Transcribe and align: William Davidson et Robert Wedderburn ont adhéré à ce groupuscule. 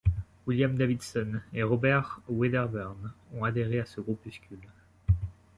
William 0.47 0.75
Davidson 0.79 1.41
et 1.53 1.61
Robert 1.61 2.21
Wedderburn 2.27 3.13
ont 3.35 3.43
adhéré 3.43 3.81
à 3.81 3.85
ce 3.85 4.01
groupuscule. 4.01 4.67